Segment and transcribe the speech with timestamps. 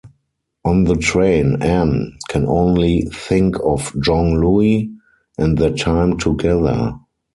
[0.65, 4.91] On the train Anne can only think of Jean-Louis
[5.37, 6.95] and their time together.